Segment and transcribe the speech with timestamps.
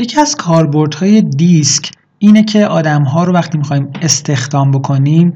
[0.00, 5.34] یکی از کاربردهای دیسک اینه که آدم ها رو وقتی می‌خوایم استخدام بکنیم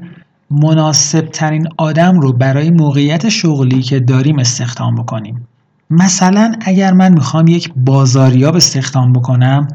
[0.51, 5.47] مناسب ترین آدم رو برای موقعیت شغلی که داریم استخدام بکنیم.
[5.89, 9.67] مثلا اگر من می‌خوام یک بازاریاب استخدام بکنم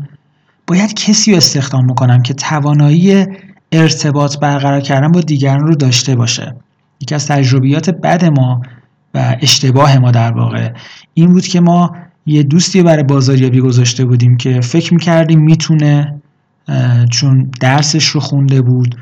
[0.67, 3.27] باید کسی رو استخدام بکنم که توانایی
[3.73, 6.57] ارتباط برقرار کردن با دیگران رو داشته باشه.
[7.01, 8.63] یکی از تجربیات بد ما
[9.15, 10.73] و اشتباه ما در واقع
[11.15, 11.93] این بود که ما
[12.27, 16.21] یه دوستی برای بازاریابی گذاشته بودیم که فکر می‌کردیم می‌تونه
[17.11, 18.97] چون درسش رو خونده بود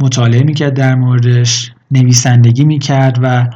[0.00, 3.48] مطالعه می‌کرد در موردش نویسندگی می‌کرد و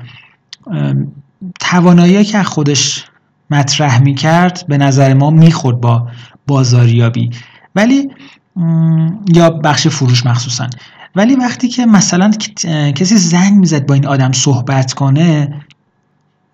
[1.61, 3.05] توانایی که خودش
[3.51, 6.09] مطرح می‌کرد به نظر ما می‌خورد با
[6.47, 7.31] بازاریابی.
[7.77, 8.09] ولی
[9.35, 10.67] یا بخش فروش مخصوصا.
[11.17, 12.31] ولی وقتی که مثلا
[12.95, 15.55] کسی زنگ می‌زد با این آدم صحبت کنه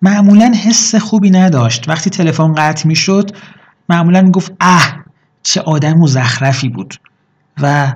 [0.01, 1.89] معمولا حس خوبی نداشت.
[1.89, 3.31] وقتی تلفن قطع می‌شد
[3.89, 4.95] معمولا می‌گفت اه
[5.43, 6.95] چه آدم مزخرفی بود.
[7.61, 7.93] و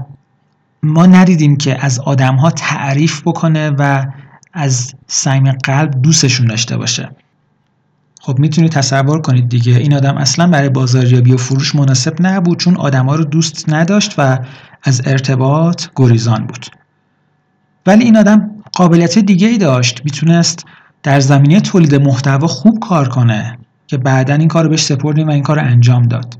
[0.83, 4.05] ما ندیدیم که از آدم ها تعریف بکنه و
[4.53, 7.09] از صمیم قلب دوستشون داشته باشه.
[8.21, 9.73] خب می‌تونید تصور کنید دیگه.
[9.77, 14.39] این آدم اصلا برای بازاریابی و فروش مناسب نبود چون آدما رو دوست نداشت و
[14.83, 16.65] از ارتباط گریزان بود.
[17.85, 20.01] ولی این آدم قابلیت دیگه ای داشت.
[20.05, 20.65] می‌تونست
[21.03, 25.31] در زمینه تولید محتوا خوب کار کنه که بعدا این کار رو بهش سپردیم و
[25.31, 26.39] این کار رو انجام داد.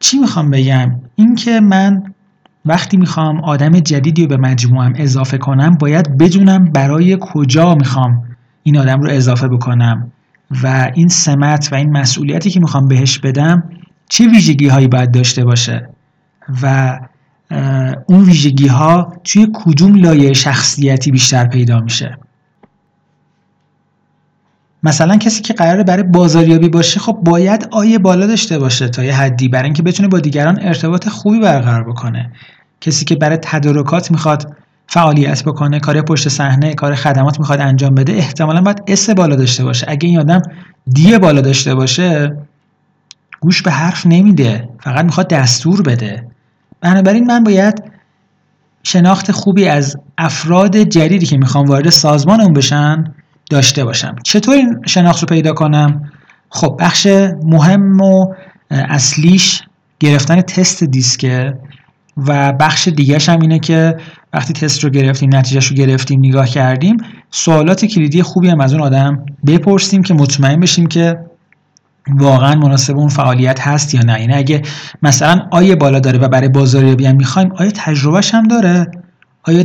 [0.00, 2.02] چی می‌خوام بگم؟ اینکه من
[2.64, 8.24] وقتی می‌خوام آدم جدیدی رو به مجموعم اضافه کنم باید بدونم برای کجا می‌خوام
[8.62, 10.12] این آدم رو اضافه بکنم
[10.62, 13.70] و این سمت و این مسئولیتی که می‌خوام بهش بدم
[14.08, 15.88] چه ویژگی هایی باید داشته باشه
[16.62, 16.98] و
[18.06, 22.18] اون ویژگی ها توی کدوم لایه شخصیتی بیشتر پیدا میشه.
[24.86, 29.14] مثلا کسی که قراره برای بازاریابی باشه خب باید آیه بالا داشته باشه تا یه
[29.14, 32.32] حدی برای اینکه بتونه با دیگران ارتباط خوبی برقرار بکنه.
[32.80, 38.12] کسی که برای تدارکات می‌خواد فعالیت بکنه کار پشت صحنه کار خدمات می‌خواد انجام بده
[38.12, 39.86] احتمالا باید اس بالا داشته باشه.
[39.88, 40.42] اگه این آدم
[40.86, 42.36] دی بالا داشته باشه
[43.40, 46.26] گوش به حرف نمیده فقط می‌خواد دستور بده.
[46.80, 47.82] بنابراین من باید
[48.82, 53.14] شناخت خوبی از افراد جدیدی که می‌خوام وارد سازمان اون بشن
[53.50, 54.16] داشته باشم.
[54.24, 56.12] چطور این شناخت رو پیدا کنم؟
[56.50, 57.06] خب بخش
[57.42, 58.34] مهم و
[58.70, 59.62] اصلیش
[60.00, 61.54] گرفتن تست دیسکه
[62.16, 63.96] و بخش دیگه هم اینه که
[64.32, 66.96] وقتی تست رو گرفتیم نتیجهش رو گرفتیم نگاه کردیم
[67.30, 71.18] سوالات کلیدی خوبی هم از اون آدم بپرسیم که مطمئن بشیم که
[72.08, 74.20] واقعا مناسب اون فعالیت هست یا نه.
[74.20, 74.62] یعنی اگه
[75.02, 78.86] مثلا آیه بالا داره و برای بازاریابی هم می‌خوایم آیا تجربهش هم داره؟
[79.42, 79.64] آیا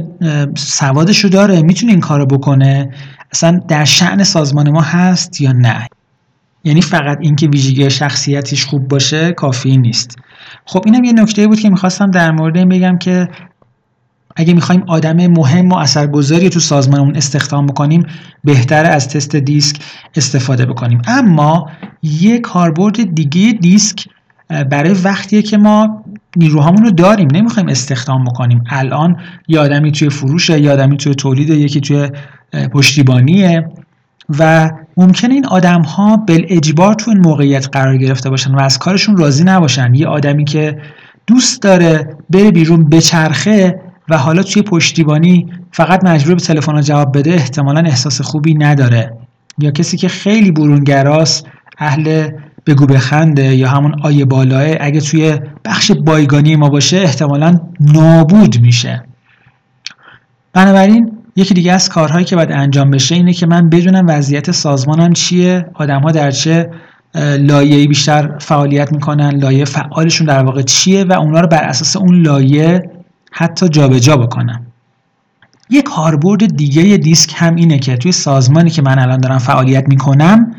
[0.57, 2.89] سوادش رو داره؟ می‌تونه این کارو بکنه؟
[3.31, 5.87] اصلا در شعن سازمان ما هست یا نه؟
[6.63, 10.15] یعنی فقط اینکه ویژگی شخصیتش خوب باشه کافی نیست.
[10.65, 13.29] خب اینم یه نکته بود که می‌خواستم در مورد این بگم که
[14.35, 18.05] اگه می‌خوایم آدم مهم و اثرگذاری تو سازمانمون استخدام بکنیم
[18.43, 19.81] بهتره از تست دیسک
[20.15, 21.01] استفاده بکنیم.
[21.07, 21.69] اما
[22.03, 24.07] یه کاربرد دیگه دیسک
[24.69, 26.03] برای وقتیه که ما
[26.35, 27.27] نیروهامون رو داریم.
[27.33, 28.63] نمی‌خوایم استخدام بکنیم.
[28.69, 29.17] الان
[29.47, 32.09] یه آدمی توی فروشه یه آدمی توی تولید یکی توی
[32.53, 33.67] پشتیبانیه
[34.39, 38.79] و ممکنه این آدم ها بل اجبار تو این موقعیت قرار گرفته باشن و از
[38.79, 39.93] کارشون راضی نباشن.
[39.93, 40.77] یه آدمی که
[41.27, 47.33] دوست داره بره بیرون بچرخه و حالا توی پشتیبانی فقط مجبور به تلفن جواب بده
[47.33, 49.13] احتمالا احساس خوبی نداره.
[49.59, 51.47] یا کسی که خیلی برونگراست
[51.77, 52.29] اهل
[52.65, 59.03] بگو بخنده یا همون آیه بالاه اگه توی بخش بایگانی ما باشه احتمالا نابود میشه.
[60.53, 65.13] بنابراین یکی دیگه از کارهایی که باید انجام بشه اینه که من بدونم وضعیت سازمانم
[65.13, 66.69] چیه آدم ها در چه
[67.39, 72.21] لایه بیشتر فعالیت می‌کنن لایه فعالشون در واقع چیه و اونا رو بر اساس اون
[72.21, 72.91] لایه
[73.31, 74.65] حتی جابجا جا بکنم.
[75.69, 80.55] یک کاربرد دیگه دیسک هم اینه که توی سازمانی که من الان دارم فعالیت می‌کنم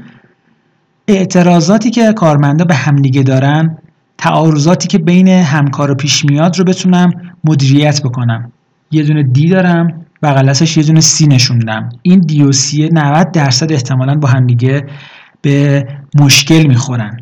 [1.09, 3.78] اعتراضاتی که کارمندا به همدیگه دارن
[4.19, 7.13] تعارضاتی که بین همکار و پیش میاد رو بتونم
[7.45, 8.53] مدیریت بکنم.
[8.91, 11.89] یه دونه دی دارم بغلسش یه دونه سی نشوندم.
[12.03, 14.86] این دی و سی 90 درصد احتمالا با همدیگه
[15.42, 17.21] به مشکل می‌خورن.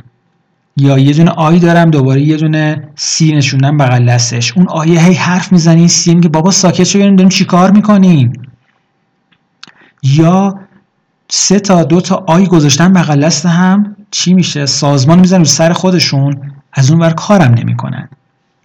[0.76, 4.52] یا یه دونه آی دارم دوباره یه دونه سی نشوندم بغل دستش.
[4.56, 8.32] اون آیه هی حرف می‌زنی سی میگه بابا ساکت شو ببینیم داریم چیکار می‌کنیم؟
[10.02, 10.60] یا
[11.28, 16.52] سه تا دو تا آی گذاشتن بغل دست هم چی میشه؟ سازمان می‌زنن سر خودشون
[16.72, 18.08] از اون ور کارم نمی‌کنن.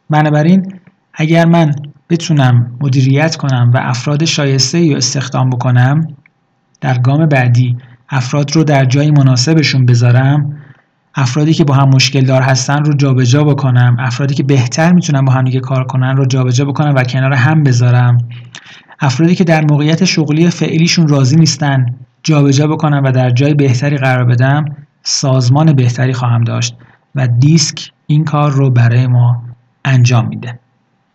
[0.09, 0.79] بنابراین
[1.13, 1.75] اگر من
[2.09, 6.07] بتونم مدیریت کنم و افراد شایسته یا استخدام بکنم
[6.81, 7.77] در گام بعدی
[8.09, 10.57] افراد رو در جای مناسبشون بذارم
[11.15, 15.33] افرادی که با هم مشکل دار هستن رو جابجا بکنم افرادی که بهتر می‌تونن با
[15.33, 18.17] هم دیگه کار کنن رو جابجا بکنم و کنار هم بذارم
[18.99, 21.85] افرادی که در موقعیت شغلی فعلیشون راضی نیستن
[22.23, 24.65] جابجا بکنم و در جای بهتری قرار بدم
[25.03, 26.75] سازمان بهتری خواهم داشت
[27.15, 29.43] و دیسک این کار رو برای ما
[29.85, 30.59] انجام میده.